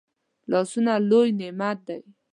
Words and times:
لاسونه 0.51 0.93
لوي 1.09 1.29
نعمت 1.39 1.77
دی 1.87 1.99